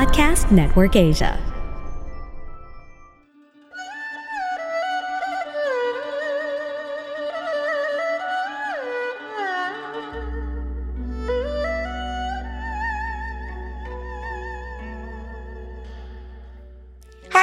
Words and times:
Podcast 0.00 0.50
Network 0.50 0.96
Asia. 0.96 1.49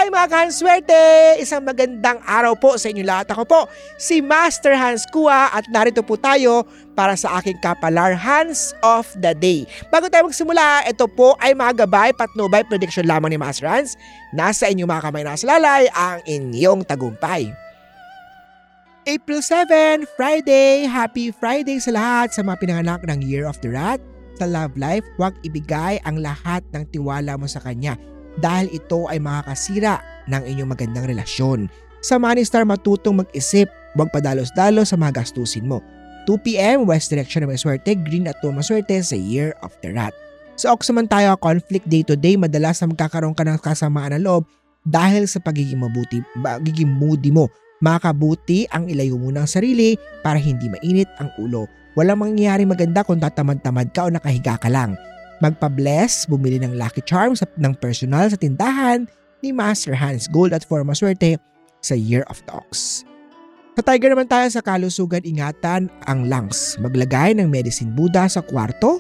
Hi 0.08 0.24
mga 0.24 0.32
kahanswerte! 0.32 1.04
Isang 1.44 1.68
magandang 1.68 2.24
araw 2.24 2.56
po 2.56 2.80
sa 2.80 2.88
inyo 2.88 3.04
lahat. 3.04 3.28
Ako 3.28 3.44
po, 3.44 3.68
si 4.00 4.24
Master 4.24 4.72
Hans 4.72 5.04
Kua 5.12 5.52
at 5.52 5.68
narito 5.68 6.00
po 6.00 6.16
tayo 6.16 6.64
para 6.96 7.12
sa 7.20 7.36
aking 7.36 7.60
kapalar 7.60 8.16
Hans 8.16 8.72
of 8.88 9.04
the 9.20 9.36
Day. 9.36 9.68
Bago 9.92 10.08
tayo 10.08 10.32
magsimula, 10.32 10.88
ito 10.88 11.12
po 11.12 11.36
ay 11.44 11.52
mga 11.52 11.84
gabay 11.84 12.16
patnubay 12.16 12.64
prediction 12.64 13.04
lamang 13.04 13.36
ni 13.36 13.40
Master 13.44 13.68
Hans. 13.68 14.00
Nasa 14.32 14.72
inyong 14.72 14.88
mga 14.88 15.04
kamay 15.12 15.28
nasa 15.28 15.44
lalay 15.44 15.92
ang 15.92 16.24
inyong 16.24 16.88
tagumpay. 16.88 17.52
April 19.12 19.44
7, 19.44 20.08
Friday! 20.16 20.88
Happy 20.88 21.36
Friday 21.36 21.84
sa 21.84 21.92
lahat 21.92 22.32
sa 22.32 22.48
mga 22.48 22.64
pinanganak 22.64 23.04
ng 23.12 23.28
Year 23.28 23.44
of 23.44 23.60
the 23.60 23.76
Rat. 23.76 24.00
Sa 24.40 24.48
love 24.48 24.72
life, 24.80 25.04
huwag 25.20 25.36
ibigay 25.44 26.00
ang 26.08 26.24
lahat 26.24 26.64
ng 26.72 26.88
tiwala 26.96 27.36
mo 27.36 27.52
sa 27.52 27.60
kanya 27.60 28.00
dahil 28.38 28.70
ito 28.70 29.10
ay 29.10 29.18
makakasira 29.18 30.02
ng 30.30 30.44
inyong 30.46 30.70
magandang 30.70 31.06
relasyon. 31.10 31.68
Sa 32.06 32.22
Money 32.22 32.46
Star 32.46 32.64
matutong 32.64 33.26
mag-isip, 33.26 33.68
huwag 33.98 34.14
padalos-dalos 34.14 34.94
sa 34.94 34.98
mga 34.98 35.26
gastusin 35.26 35.66
mo. 35.66 35.82
2pm, 36.30 36.86
west 36.86 37.10
direction 37.10 37.42
na 37.42 37.50
may 37.50 37.58
swerte, 37.58 37.96
green 37.98 38.28
at 38.30 38.38
2 38.44 38.52
maswerte 38.54 39.00
sa 39.00 39.16
Year 39.16 39.56
of 39.64 39.74
the 39.82 39.90
Rat. 39.96 40.14
Sa 40.60 40.76
Ox 40.76 40.90
naman 40.92 41.08
tayo, 41.08 41.34
conflict 41.40 41.88
day 41.88 42.04
to 42.04 42.18
day, 42.18 42.36
madalas 42.36 42.82
na 42.84 42.92
magkakaroon 42.92 43.34
ka 43.34 43.48
ng 43.48 43.58
kasamaan 43.62 44.18
ng 44.18 44.28
loob 44.28 44.44
dahil 44.84 45.26
sa 45.26 45.40
pagiging 45.40 45.80
mabuti, 45.80 46.20
pagiging 46.38 46.90
moody 46.90 47.32
mo. 47.32 47.48
Makabuti 47.78 48.66
ang 48.74 48.90
ilayo 48.90 49.22
mo 49.22 49.30
ng 49.30 49.46
sarili 49.46 49.96
para 50.26 50.42
hindi 50.42 50.66
mainit 50.66 51.08
ang 51.22 51.30
ulo. 51.38 51.70
Walang 51.94 52.26
mangyayari 52.26 52.66
maganda 52.66 53.06
kung 53.06 53.22
tatamad-tamad 53.22 53.94
ka 53.94 54.06
o 54.06 54.10
nakahiga 54.10 54.58
ka 54.58 54.70
lang 54.70 54.98
magpa-bless, 55.40 56.26
bumili 56.26 56.58
ng 56.62 56.78
Lucky 56.78 57.04
Charms 57.06 57.46
ng 57.58 57.74
personal 57.78 58.30
sa 58.30 58.38
tindahan 58.38 59.06
ni 59.46 59.54
Master 59.54 59.94
Hans 59.94 60.26
Gold 60.30 60.54
at 60.54 60.66
Forma 60.66 60.98
Swerte 60.98 61.38
sa 61.82 61.94
Year 61.94 62.26
of 62.30 62.42
Ox. 62.50 63.04
Sa 63.78 63.86
Tiger 63.86 64.10
naman 64.10 64.26
tayo 64.26 64.50
sa 64.50 64.66
kalusugan 64.66 65.22
ingatan 65.22 65.86
ang 66.10 66.26
lungs. 66.26 66.82
Maglagay 66.82 67.38
ng 67.38 67.46
medicine 67.46 67.94
Buddha 67.94 68.26
sa 68.26 68.42
kwarto. 68.42 68.98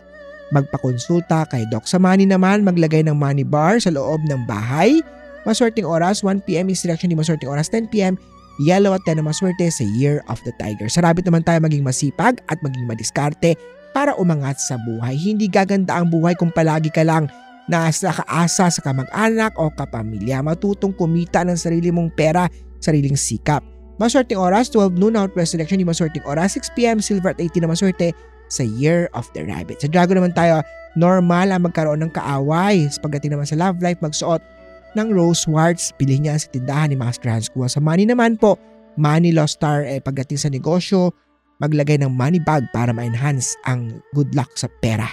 Magpakonsulta 0.53 1.49
kay 1.49 1.65
Doc. 1.73 1.89
Sa 1.89 1.97
money 1.97 2.29
naman, 2.29 2.61
maglagay 2.61 3.01
ng 3.01 3.17
money 3.17 3.41
bar 3.41 3.81
sa 3.81 3.89
loob 3.89 4.21
ng 4.29 4.45
bahay. 4.45 5.01
Maswerteng 5.49 5.89
oras, 5.89 6.21
1pm 6.21 6.69
is 6.69 6.85
direction 6.85 7.09
di 7.09 7.17
maswerteng 7.17 7.49
oras, 7.49 7.73
10pm. 7.73 8.21
Yellow 8.61 8.93
at 8.93 9.01
10 9.05 9.21
na 9.21 9.25
maswerte 9.25 9.65
sa 9.69 9.85
Year 9.97 10.21
of 10.29 10.41
the 10.45 10.53
Tiger. 10.61 10.89
Sa 10.89 11.01
rabbit 11.01 11.25
naman 11.25 11.45
tayo 11.45 11.61
maging 11.61 11.85
masipag 11.85 12.41
at 12.49 12.57
maging 12.65 12.85
madiskarte 12.89 13.57
para 13.97 14.13
umangat 14.21 14.61
sa 14.61 14.77
buhay. 14.77 15.17
Hindi 15.17 15.49
gaganda 15.49 15.97
ang 15.97 16.13
buhay 16.13 16.37
kung 16.37 16.53
palagi 16.53 16.93
ka 16.93 17.01
lang 17.01 17.25
nasa 17.65 18.13
kaasa 18.13 18.69
sa 18.69 18.81
kamag-anak 18.85 19.57
o 19.57 19.73
kapamilya. 19.73 20.45
Matutong 20.45 20.93
kumita 20.93 21.41
ng 21.41 21.57
sarili 21.57 21.89
mong 21.89 22.13
pera, 22.13 22.45
sariling 22.77 23.17
sikap. 23.17 23.65
Maswerteng 23.97 24.37
oras, 24.37 24.69
12 24.69 25.01
noon, 25.01 25.17
Northwest 25.17 25.57
Selection, 25.57 25.81
yung 25.81 25.89
maswerteng 25.89 26.21
oras, 26.29 26.53
6pm, 26.53 27.01
Silver 27.01 27.33
at 27.33 27.41
18 27.41 27.65
na 27.65 27.73
maswerte 27.73 28.13
sa 28.53 28.61
Year 28.61 29.09
of 29.17 29.25
the 29.33 29.41
Rabbit. 29.41 29.81
Sa 29.81 29.89
Dragon 29.89 30.21
naman 30.21 30.37
tayo, 30.37 30.61
normal 30.93 31.49
ang 31.49 31.65
magkaroon 31.65 32.05
ng 32.05 32.13
kaaway. 32.13 32.85
Sa 32.93 33.01
pagdating 33.01 33.33
naman 33.33 33.49
sa 33.49 33.57
love 33.57 33.81
life, 33.81 33.97
magsuot 34.05 34.45
ng 34.93 35.09
rose 35.09 35.49
swords, 35.49 35.89
bilhin 35.97 36.29
niya 36.29 36.37
sa 36.37 36.53
tindahan 36.53 36.93
ni 36.93 36.97
Master 37.01 37.33
Hans 37.33 37.49
Kuha. 37.49 37.65
Sa 37.65 37.81
money 37.81 38.05
naman 38.05 38.37
po, 38.37 38.61
money 38.93 39.33
lost 39.33 39.57
star, 39.57 39.81
eh, 39.81 39.97
pagdating 39.97 40.37
sa 40.37 40.53
negosyo, 40.53 41.09
maglagay 41.57 41.97
ng 42.01 42.09
money 42.13 42.41
bag 42.41 42.65
para 42.73 42.93
ma-enhance 42.93 43.57
ang 43.65 44.01
good 44.13 44.33
luck 44.37 44.49
sa 44.53 44.69
pera. 44.81 45.09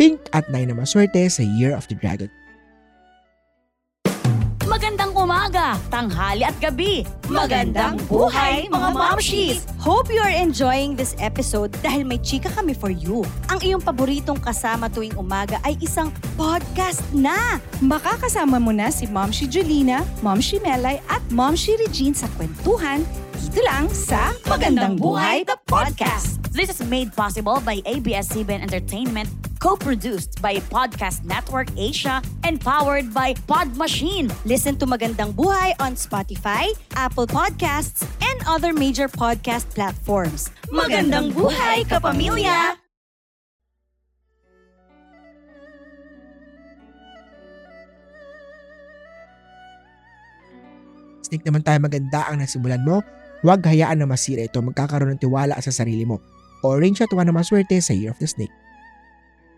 Pink 0.00 0.32
at 0.32 0.48
9 0.48 0.72
na 0.72 0.74
maswerte 0.74 1.20
sa 1.28 1.44
Year 1.44 1.76
of 1.76 1.84
the 1.90 1.96
Dragon. 1.98 2.30
Magandang 4.70 5.12
umaga, 5.18 5.74
tanghali 5.90 6.46
at 6.46 6.54
gabi. 6.62 7.02
Magandang 7.26 7.98
buhay, 8.06 8.70
mga 8.70 8.88
mamshis! 8.94 9.66
Hope 9.82 10.08
you 10.08 10.22
are 10.22 10.30
enjoying 10.30 10.94
this 10.94 11.18
episode 11.18 11.74
dahil 11.82 12.06
may 12.06 12.22
chika 12.22 12.48
kami 12.54 12.72
for 12.72 12.88
you. 12.88 13.26
Ang 13.50 13.60
iyong 13.60 13.82
paboritong 13.82 14.38
kasama 14.38 14.86
tuwing 14.86 15.12
umaga 15.18 15.58
ay 15.66 15.74
isang 15.82 16.14
podcast 16.38 17.02
na. 17.10 17.58
Makakasama 17.82 18.62
mo 18.62 18.70
na 18.70 18.94
si 18.94 19.10
Mom 19.10 19.34
shi 19.34 19.50
Julina, 19.50 20.06
Mom 20.22 20.38
shi 20.38 20.62
Melay 20.62 21.02
at 21.10 21.20
Mom 21.34 21.58
shi 21.58 21.74
Regine 21.74 22.14
sa 22.14 22.30
kwentuhan 22.38 23.02
dito 23.40 23.64
lang 23.64 23.88
sa 23.88 24.36
Magandang 24.44 25.00
Buhay, 25.00 25.48
the 25.48 25.56
podcast. 25.64 26.44
This 26.52 26.68
is 26.68 26.84
made 26.84 27.08
possible 27.16 27.56
by 27.64 27.80
ABS-CBN 27.88 28.60
Entertainment, 28.60 29.32
co-produced 29.56 30.44
by 30.44 30.60
Podcast 30.68 31.24
Network 31.24 31.72
Asia, 31.72 32.20
and 32.44 32.60
powered 32.60 33.16
by 33.16 33.32
Pod 33.48 33.72
Machine. 33.80 34.28
Listen 34.44 34.76
to 34.76 34.84
Magandang 34.84 35.32
Buhay 35.32 35.72
on 35.80 35.96
Spotify, 35.96 36.76
Apple 37.00 37.24
Podcasts, 37.24 38.04
and 38.20 38.36
other 38.44 38.76
major 38.76 39.08
podcast 39.08 39.64
platforms. 39.72 40.52
Magandang 40.68 41.32
buhay, 41.32 41.88
kapamilya! 41.88 42.76
Snake 51.24 51.46
naman 51.48 51.64
tayo 51.64 51.80
maganda 51.80 52.28
ang 52.28 52.36
nasimulan 52.42 52.84
mo. 52.84 53.00
Huwag 53.40 53.64
hayaan 53.64 54.04
na 54.04 54.06
masira 54.08 54.44
ito. 54.44 54.60
Magkakaroon 54.60 55.16
ng 55.16 55.22
tiwala 55.22 55.56
sa 55.60 55.72
sarili 55.72 56.04
mo. 56.04 56.20
Orange 56.60 57.04
at 57.04 57.12
1 57.12 57.24
na 57.24 57.32
maswerte 57.32 57.80
sa 57.80 57.96
Year 57.96 58.12
of 58.12 58.20
the 58.20 58.28
Snake. 58.28 58.52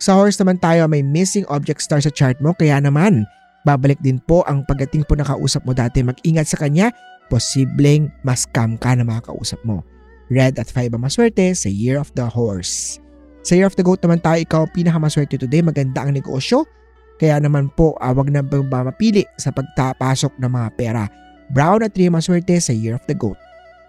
Sa 0.03 0.19
horse 0.19 0.39
naman 0.39 0.59
tayo 0.59 0.87
may 0.91 1.03
missing 1.03 1.47
object 1.47 1.83
star 1.83 2.03
sa 2.03 2.11
chart 2.11 2.35
mo 2.43 2.51
kaya 2.59 2.79
naman 2.83 3.23
babalik 3.63 3.99
din 4.03 4.19
po 4.19 4.43
ang 4.51 4.67
pagdating 4.67 5.07
po 5.07 5.15
nakausap 5.15 5.63
mo 5.63 5.75
dati. 5.75 6.03
Mag-ingat 6.03 6.51
sa 6.51 6.59
kanya, 6.59 6.91
posibleng 7.31 8.11
mas 8.27 8.47
scam 8.47 8.75
ka 8.79 8.95
na 8.99 9.07
makakausap 9.07 9.59
mo. 9.63 9.87
Red 10.31 10.59
at 10.59 10.71
5 10.71 10.95
ang 10.95 11.03
maswerte 11.03 11.55
sa 11.55 11.71
Year 11.71 11.99
of 11.99 12.11
the 12.19 12.27
Horse. 12.27 12.99
Sa 13.43 13.59
Year 13.59 13.67
of 13.67 13.75
the 13.75 13.83
Goat 13.83 14.03
naman 14.03 14.23
tayo, 14.23 14.39
ikaw 14.39 14.63
pinakamaswerte 14.71 15.35
today. 15.39 15.63
Maganda 15.63 16.07
ang 16.07 16.15
negosyo. 16.15 16.67
Kaya 17.19 17.39
naman 17.39 17.71
po, 17.75 17.95
uh, 17.99 18.15
wag 18.15 18.31
na 18.31 18.43
mapili 18.43 19.23
sa 19.39 19.55
pagtapasok 19.55 20.39
ng 20.39 20.51
mga 20.51 20.69
pera. 20.75 21.03
Brown 21.51 21.87
at 21.87 21.95
3 21.95 22.11
maswerte 22.11 22.55
sa 22.59 22.75
Year 22.75 22.99
of 22.99 23.05
the 23.07 23.15
Goat. 23.15 23.39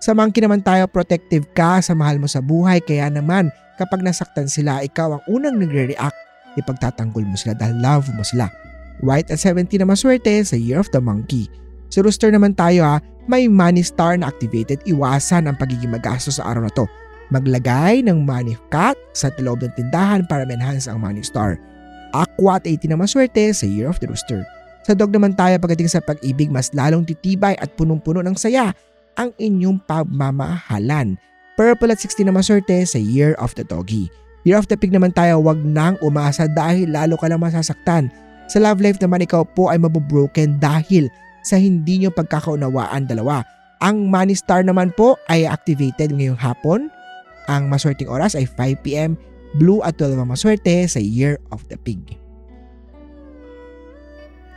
Sa 0.03 0.11
monkey 0.11 0.43
naman 0.43 0.59
tayo, 0.59 0.83
protective 0.91 1.47
ka 1.55 1.79
sa 1.79 1.95
mahal 1.95 2.19
mo 2.19 2.27
sa 2.27 2.43
buhay. 2.43 2.83
Kaya 2.83 3.07
naman, 3.07 3.47
kapag 3.79 4.03
nasaktan 4.03 4.51
sila, 4.51 4.83
ikaw 4.83 5.15
ang 5.15 5.23
unang 5.31 5.63
nagre-react. 5.63 6.19
Ipagtatanggol 6.59 7.23
mo 7.23 7.39
sila 7.39 7.55
dahil 7.55 7.79
love 7.79 8.11
mo 8.11 8.19
sila. 8.19 8.51
White 8.99 9.31
at 9.31 9.39
70 9.39 9.79
na 9.79 9.87
maswerte 9.87 10.43
sa 10.43 10.59
Year 10.59 10.83
of 10.83 10.91
the 10.91 10.99
Monkey. 10.99 11.47
Sa 11.87 12.03
rooster 12.03 12.35
naman 12.35 12.51
tayo 12.51 12.83
ha, 12.83 12.99
may 13.31 13.47
money 13.47 13.79
star 13.79 14.19
na 14.19 14.27
activated. 14.27 14.83
Iwasan 14.83 15.47
ang 15.47 15.55
pagiging 15.55 15.95
magastos 15.95 16.35
sa 16.35 16.51
araw 16.51 16.67
na 16.67 16.73
to. 16.75 16.83
Maglagay 17.31 18.03
ng 18.03 18.27
money 18.27 18.59
cut 18.75 18.99
sa 19.15 19.31
loob 19.39 19.63
ng 19.63 19.71
tindahan 19.79 20.27
para 20.27 20.43
ma-enhance 20.43 20.91
ang 20.91 20.99
money 20.99 21.23
star. 21.23 21.55
Aqua 22.11 22.59
at 22.59 22.67
80 22.67 22.91
na 22.91 22.99
maswerte 22.99 23.55
sa 23.55 23.63
Year 23.63 23.87
of 23.87 24.03
the 24.03 24.11
Rooster. 24.11 24.43
Sa 24.83 24.91
dog 24.91 25.15
naman 25.15 25.31
tayo 25.31 25.55
pagdating 25.63 25.87
sa 25.87 26.03
pag-ibig, 26.03 26.51
mas 26.51 26.75
lalong 26.75 27.07
titibay 27.07 27.55
at 27.55 27.71
punong-puno 27.79 28.19
ng 28.19 28.35
saya 28.35 28.75
ang 29.17 29.33
inyong 29.37 29.81
pagmamahalan. 29.85 31.17
Purple 31.53 31.93
at 31.93 32.01
60 32.01 32.29
na 32.29 32.33
maswerte 32.33 32.81
sa 32.85 32.97
Year 32.97 33.37
of 33.37 33.53
the 33.53 33.61
Doggy. 33.61 34.09
Year 34.43 34.59
of 34.59 34.67
the 34.67 34.75
Pig 34.75 34.91
naman 34.91 35.13
tayo, 35.15 35.39
wag 35.39 35.61
nang 35.61 35.95
umasa 36.03 36.49
dahil 36.49 36.91
lalo 36.91 37.15
ka 37.15 37.29
lang 37.31 37.39
masasaktan. 37.39 38.11
Sa 38.51 38.59
love 38.59 38.83
life 38.83 38.99
naman 38.99 39.23
ikaw 39.23 39.47
po 39.47 39.71
ay 39.71 39.79
mabubroken 39.79 40.59
dahil 40.59 41.07
sa 41.45 41.55
hindi 41.55 42.03
nyo 42.03 42.11
pagkakaunawaan 42.11 43.07
dalawa. 43.07 43.45
Ang 43.83 44.07
Money 44.07 44.35
Star 44.35 44.63
naman 44.63 44.91
po 44.95 45.19
ay 45.27 45.47
activated 45.47 46.11
ngayong 46.11 46.39
hapon. 46.39 46.87
Ang 47.51 47.67
maswerteng 47.67 48.11
oras 48.11 48.35
ay 48.35 48.47
5pm. 48.47 49.15
Blue 49.59 49.85
at 49.85 49.99
12 50.01 50.17
ang 50.17 50.31
maswerte 50.33 50.87
sa 50.89 50.97
Year 50.97 51.37
of 51.53 51.61
the 51.69 51.77
Pig. 51.77 52.22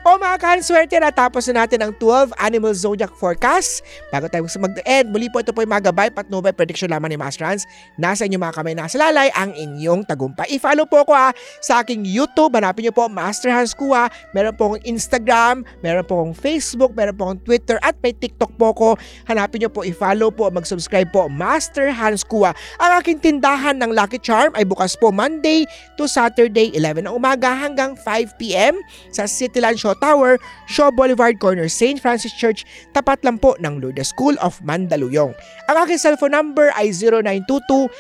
O 0.06 0.14
mga 0.22 0.38
kahanswerte, 0.38 0.94
natapos 1.02 1.50
na 1.50 1.66
natin 1.66 1.82
ang 1.82 1.90
12 1.98 2.30
Animal 2.38 2.70
Zodiac 2.78 3.10
Forecast. 3.18 3.82
Bago 4.14 4.30
tayo 4.30 4.46
mag-end, 4.62 5.10
muli 5.10 5.26
po 5.26 5.42
ito 5.42 5.50
po 5.50 5.66
yung 5.66 5.74
mga 5.74 5.90
gabay 5.90 6.14
patnubay 6.14 6.54
prediction 6.54 6.86
lamang 6.86 7.10
ni 7.10 7.18
Master 7.18 7.42
Hans. 7.42 7.66
Nasa 7.98 8.22
inyong 8.22 8.38
mga 8.38 8.54
kamay 8.54 8.78
nasa 8.78 9.02
lalay 9.02 9.34
ang 9.34 9.50
inyong 9.50 10.06
tagumpay. 10.06 10.46
I-follow 10.54 10.86
po 10.86 11.02
ako 11.02 11.10
ha 11.10 11.34
sa 11.58 11.82
aking 11.82 12.06
YouTube. 12.06 12.54
Hanapin 12.54 12.86
niyo 12.86 12.94
po 12.94 13.10
Master 13.10 13.50
Hans 13.50 13.74
Kua. 13.74 14.06
Meron 14.30 14.54
po 14.54 14.70
akong 14.70 14.86
Instagram, 14.86 15.66
meron 15.82 16.06
po 16.06 16.22
akong 16.22 16.38
Facebook, 16.38 16.94
meron 16.94 17.18
po 17.18 17.26
akong 17.26 17.42
Twitter 17.42 17.76
at 17.82 17.98
may 17.98 18.14
TikTok 18.14 18.54
po 18.54 18.70
ko. 18.78 18.88
Hanapin 19.26 19.66
niyo 19.66 19.74
po, 19.74 19.82
i-follow 19.82 20.30
po, 20.30 20.54
mag-subscribe 20.54 21.10
po 21.10 21.26
Master 21.26 21.90
Hans 21.90 22.22
Kua. 22.22 22.54
Ang 22.78 23.02
aking 23.02 23.18
tindahan 23.18 23.74
ng 23.82 23.90
Lucky 23.90 24.22
Charm 24.22 24.54
ay 24.54 24.62
bukas 24.62 24.94
po 24.94 25.10
Monday 25.10 25.66
to 25.98 26.06
Saturday 26.06 26.70
11 26.78 27.10
ng 27.10 27.14
umaga 27.18 27.50
hanggang 27.58 27.98
5pm 27.98 28.78
sa 29.10 29.26
Cityland 29.26 29.74
Show 29.74 29.95
Tower, 30.00 30.40
Shaw 30.66 30.90
Boulevard 30.90 31.38
Corner, 31.38 31.68
St. 31.68 32.00
Francis 32.00 32.34
Church, 32.34 32.64
tapat 32.96 33.20
lang 33.22 33.36
po 33.36 33.54
ng 33.60 33.82
Lourdes 33.82 34.10
School 34.10 34.34
of 34.40 34.58
Mandaluyong. 34.64 35.36
Ang 35.68 35.76
aking 35.84 36.00
cellphone 36.00 36.34
number 36.34 36.72
ay 36.74 36.90
0922 36.94 37.90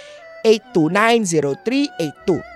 8290382. 0.46 2.55